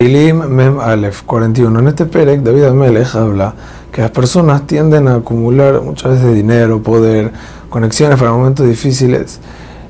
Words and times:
Mem 0.00 0.78
Aleph 0.78 1.22
41. 1.26 1.76
En 1.80 1.88
este 1.88 2.06
Perek, 2.06 2.42
David 2.42 2.66
Amelech 2.66 3.16
habla 3.16 3.52
que 3.90 4.00
las 4.00 4.12
personas 4.12 4.64
tienden 4.64 5.08
a 5.08 5.16
acumular 5.16 5.82
muchas 5.82 6.12
veces 6.12 6.36
dinero, 6.36 6.80
poder, 6.80 7.32
conexiones 7.68 8.16
para 8.16 8.30
momentos 8.30 8.64
difíciles. 8.64 9.40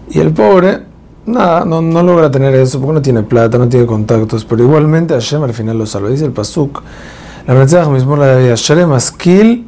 Y 0.09 0.21
el 0.21 0.33
pobre, 0.33 0.85
nada, 1.27 1.67
no, 1.67 1.83
logra 1.83 2.31
tener 2.31 2.55
eso 2.55 2.81
porque 2.81 2.95
no 2.95 3.03
tiene 3.03 3.23
plata, 3.23 3.59
no 3.59 3.69
tiene 3.69 3.85
contactos. 3.85 4.47
Pero 4.47 4.63
igualmente 4.63 5.13
Hashem 5.13 5.43
al 5.43 5.53
final 5.53 5.77
lo 5.77 5.85
salva. 5.85 6.09
Dice 6.09 6.25
el 6.25 6.33
Pasuk, 6.33 6.81
la 7.47 7.53
mensaje 7.53 7.91
mismo 7.91 8.17
la 8.17 8.29
David, 8.29 8.55
Shalem 8.55 8.91
Askil 8.93 9.67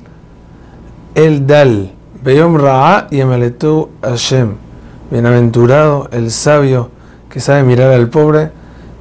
el 1.16 1.46
Dal, 1.46 1.92
Beyom 2.24 2.56
Ra'a 2.56 3.08
y 3.10 3.20
Hashem. 3.20 4.54
Bienaventurado 5.10 6.08
el 6.12 6.30
sabio 6.30 6.88
que 7.28 7.40
sabe 7.40 7.62
mirar 7.62 7.92
al 7.92 8.08
pobre 8.08 8.58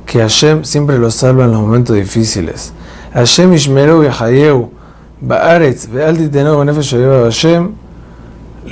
que 0.10 0.20
Hashem 0.22 0.64
siempre 0.64 0.98
lo 0.98 1.12
salva 1.12 1.46
en 1.46 1.52
los 1.52 1.62
momentos 1.62 1.96
difíciles. 1.96 2.74
Hashem 3.14 3.54
Ishmeru 3.54 4.04
Yahayeu 4.04 4.72
Baaretz 5.22 5.88
Hashem 5.88 7.72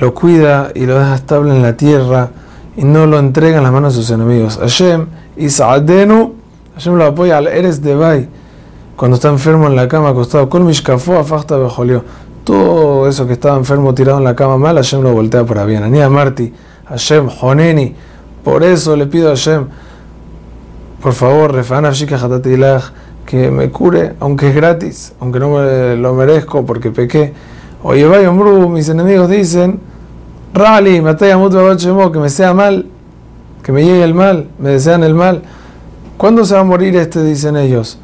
lo 0.00 0.14
cuida 0.14 0.72
y 0.74 0.84
lo 0.84 0.98
deja 0.98 1.14
estable 1.14 1.54
en 1.54 1.62
la 1.62 1.76
tierra 1.76 2.30
y 2.76 2.82
no 2.82 3.06
lo 3.06 3.20
entrega 3.20 3.58
en 3.58 3.62
las 3.62 3.72
manos 3.72 3.94
de 3.94 4.02
sus 4.02 4.10
enemigos. 4.10 4.58
Hashem 4.58 5.06
Isaadenu 5.36 6.34
Hashem 6.74 6.96
lo 6.96 7.04
apoya 7.04 7.38
al 7.38 7.46
Eres 7.46 7.82
de 7.82 7.94
Bay 7.94 8.28
cuando 8.96 9.14
está 9.14 9.28
enfermo 9.28 9.68
en 9.68 9.76
la 9.76 9.86
cama 9.86 10.08
acostado. 10.08 10.48
Kol 10.48 10.64
Mishkafo 10.64 11.20
Afachta 11.20 11.56
Bejolió. 11.56 12.02
Todo 12.42 13.06
eso 13.06 13.28
que 13.28 13.34
estaba 13.34 13.56
enfermo 13.56 13.94
tirado 13.94 14.18
en 14.18 14.24
la 14.24 14.34
cama 14.34 14.56
mal, 14.56 14.74
Hashem 14.74 15.02
lo 15.02 15.12
voltea 15.12 15.44
para 15.44 15.64
bien. 15.64 15.84
Ania 15.84 16.08
Marti, 16.08 16.52
Hashem 16.86 17.28
Honeni. 17.40 17.94
Por 18.42 18.64
eso 18.64 18.96
le 18.96 19.06
pido 19.06 19.28
a 19.28 19.30
Hashem 19.36 19.66
por 21.02 21.12
favor, 21.12 21.52
que 23.26 23.50
me 23.50 23.70
cure, 23.70 24.14
aunque 24.20 24.48
es 24.48 24.54
gratis, 24.54 25.12
aunque 25.20 25.38
no 25.38 25.50
me 25.50 25.96
lo 25.96 26.14
merezco 26.14 26.64
porque 26.64 26.90
pequé. 26.90 27.34
Oye, 27.82 28.06
vaya, 28.06 28.32
mis 28.32 28.88
enemigos 28.88 29.28
dicen, 29.28 29.80
Rally, 30.54 31.02
que 32.12 32.18
me 32.18 32.28
sea 32.30 32.54
mal, 32.54 32.86
que 33.62 33.70
me 33.70 33.84
llegue 33.84 34.02
el 34.02 34.14
mal, 34.14 34.48
me 34.58 34.70
desean 34.70 35.04
el 35.04 35.14
mal. 35.14 35.42
¿Cuándo 36.16 36.44
se 36.44 36.54
va 36.54 36.60
a 36.60 36.64
morir 36.64 36.96
este? 36.96 37.22
Dicen 37.22 37.56
ellos. 37.56 37.98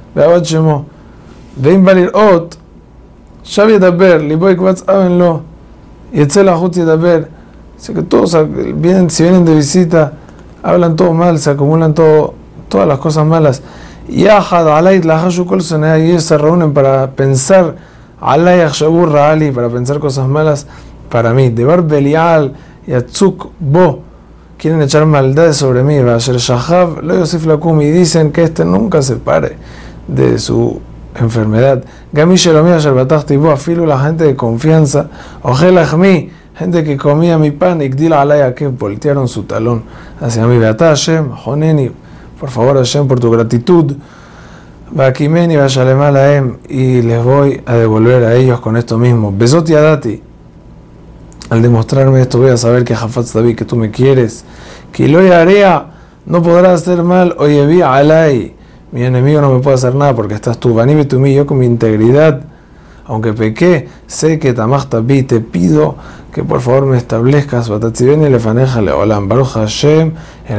Ven 1.57 1.85
valir 1.85 2.11
ot, 2.15 2.57
que 7.93 8.03
todos 8.03 8.37
vienen, 8.77 9.11
si 9.11 9.23
vienen 9.25 9.45
de 9.45 9.55
visita, 9.55 10.13
hablan 10.63 10.97
todo 10.97 11.13
mal, 11.13 11.39
se 11.39 11.51
acumulan 11.51 11.95
todo 11.95 12.35
todas 12.75 12.89
las 12.89 12.99
cosas 12.99 13.25
malas. 13.25 13.63
Y 14.09 14.27
se 16.25 16.37
reúnen 16.37 16.75
para 16.75 17.13
pensar 17.13 17.77
para 19.53 19.69
pensar 19.69 20.01
cosas 20.01 20.27
malas 20.27 20.67
para 21.09 21.33
mí. 21.33 21.51
De 21.51 21.65
Bar 21.65 21.83
Belial 21.83 22.53
y 22.85 22.95
Atzuk 22.95 23.51
Bo 23.61 24.01
quieren 24.59 24.83
echar 24.83 25.07
maldades 25.07 25.57
sobre 25.57 25.85
mí. 25.85 25.95
y 27.81 27.91
dicen 27.93 28.33
que 28.33 28.43
este 28.43 28.65
nunca 28.65 29.03
se 29.03 29.15
pare 29.17 29.57
de 30.09 30.41
su 30.41 30.81
enfermedad. 31.15 31.85
Afilo 33.53 33.87
la 33.87 34.01
gente 34.01 34.25
de 34.25 34.35
confianza. 34.35 35.11
Ojelachmi, 35.43 36.31
gente 36.57 36.83
que 36.83 36.97
comía 36.97 37.39
mi 37.39 37.53
pan. 37.53 37.81
Ikdila 37.83 38.21
alaya 38.21 38.53
que 38.53 38.67
voltearon 38.67 39.29
su 39.29 39.45
talón 39.45 39.85
hacia 40.21 40.45
mí. 40.49 40.59
Beata 40.59 40.89
Hashem, 40.89 41.31
Honeni. 41.45 42.04
Por 42.45 42.51
favor, 42.51 42.77
Hashem, 42.77 43.09
por 43.09 43.19
tu 43.19 43.31
gratitud. 43.31 43.95
Y 46.69 47.01
les 47.01 47.25
voy 47.25 47.63
a 47.65 47.73
devolver 47.73 48.23
a 48.23 48.35
ellos 48.35 48.61
con 48.61 48.77
esto 48.77 48.99
mismo. 48.99 49.33
Besoti 49.35 49.75
Adati. 49.75 50.23
Al 51.49 51.63
demostrarme 51.63 52.21
esto, 52.21 52.37
voy 52.37 52.51
a 52.51 52.59
saber 52.59 52.85
que 52.85 52.95
Jafat 52.95 53.33
David, 53.33 53.57
que 53.57 53.65
tú 53.65 53.77
me 53.77 53.91
quieres. 53.91 54.45
Que 54.93 55.09
lo 55.09 55.21
area 55.21 55.87
no 56.27 56.43
podrá 56.43 56.75
hacer 56.75 57.03
mal. 57.03 57.35
Oye, 57.39 57.65
vi 57.65 57.81
alay. 57.81 58.55
Mi 58.93 59.05
enemigo 59.05 59.41
no 59.41 59.51
me 59.51 59.61
puede 59.61 59.77
hacer 59.77 59.95
nada 59.95 60.15
porque 60.15 60.35
estás 60.35 60.59
tú. 60.59 60.75
Vanime 60.75 61.07
tú 61.07 61.27
yo 61.27 61.47
con 61.47 61.59
mi 61.59 61.65
integridad. 61.65 62.43
Aunque 63.07 63.33
pequé, 63.33 63.89
sé 64.07 64.39
que 64.39 64.53
Tamach 64.55 64.87
te 64.89 65.41
pido 65.41 65.97
que 66.35 66.43
por 66.43 66.61
favor 66.61 66.87
me 66.87 66.97
establezcas, 66.97 67.69
Batatzibeni 67.69 68.29
lefaneja 68.29 68.83
leolam, 68.83 69.29
Baruch 69.29 69.53
Hashem, 69.53 70.15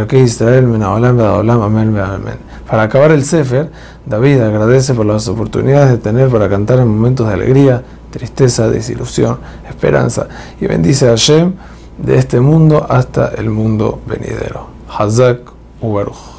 que 0.07 0.19
Israel, 0.19 0.67
menaolam, 0.67 1.17
bedaolam, 1.17 1.61
amén, 1.61 1.97
amén. 1.97 2.37
Para 2.65 2.83
acabar 2.83 3.11
el 3.11 3.25
Sefer, 3.25 3.69
David 4.05 4.39
agradece 4.39 4.93
por 4.93 5.05
las 5.05 5.27
oportunidades 5.27 5.91
de 5.91 5.97
tener 5.97 6.29
para 6.29 6.47
cantar 6.47 6.79
en 6.79 6.87
momentos 6.87 7.27
de 7.27 7.33
alegría, 7.33 7.83
tristeza, 8.09 8.69
desilusión, 8.69 9.39
esperanza, 9.67 10.27
y 10.61 10.65
bendice 10.65 11.07
a 11.07 11.09
Hashem 11.09 11.53
de 11.97 12.17
este 12.19 12.39
mundo 12.39 12.85
hasta 12.87 13.33
el 13.35 13.49
mundo 13.49 13.99
venidero. 14.07 14.67
Hazak 14.87 15.39
Ubaruch. 15.81 16.34